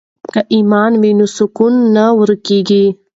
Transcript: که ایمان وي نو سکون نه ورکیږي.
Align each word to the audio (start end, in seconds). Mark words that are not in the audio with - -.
که 0.33 0.39
ایمان 0.53 0.91
وي 1.01 1.11
نو 1.19 1.25
سکون 1.37 1.73
نه 1.95 2.05
ورکیږي. 2.19 2.85